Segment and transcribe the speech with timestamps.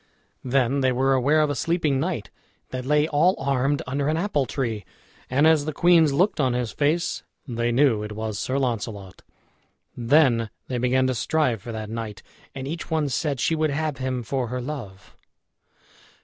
[0.43, 2.31] Then they were aware of a sleeping knight,
[2.71, 4.83] that lay all armed under an apple tree;
[5.29, 9.21] and as the queens looked on his face, they knew it was Sir Launcelot.
[9.95, 12.23] Then they began to strive for that knight,
[12.55, 15.15] and each one said she would have him for her love.